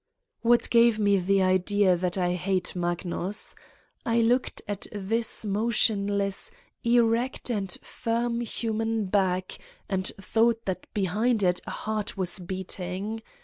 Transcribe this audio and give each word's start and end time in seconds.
What 0.41 0.67
gave 0.71 0.97
me 0.97 1.17
the 1.17 1.43
idea 1.43 1.95
that 1.95 2.17
I 2.17 2.33
hate 2.33 2.75
Magnus? 2.75 3.53
I 4.03 4.19
looked 4.19 4.63
at 4.67 4.87
this 4.91 5.45
motionless, 5.45 6.49
erect 6.83 7.51
and 7.51 7.69
firm 7.83 8.41
human 8.41 9.05
back 9.05 9.59
and 9.87 10.07
thought 10.19 10.65
that 10.65 10.91
behind 10.95 11.43
it 11.43 11.59
a 11.67 11.71
heart 11.85 12.17
was 12.17 12.39
beat 12.39 12.79
ing. 12.79 13.21